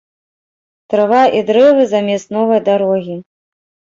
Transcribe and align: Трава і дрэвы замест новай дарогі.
Трава 0.93 1.19
і 1.41 1.43
дрэвы 1.49 1.83
замест 1.93 2.27
новай 2.37 2.61
дарогі. 2.69 3.15